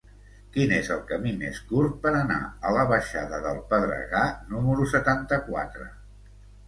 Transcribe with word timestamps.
Quin 0.53 0.71
és 0.75 0.87
el 0.93 1.01
camí 1.09 1.33
més 1.43 1.59
curt 1.73 1.99
per 2.05 2.13
anar 2.21 2.39
a 2.69 2.71
la 2.77 2.85
baixada 2.95 3.43
del 3.45 3.61
Pedregar 3.75 4.27
número 4.55 4.89
setanta-quatre? 4.95 5.87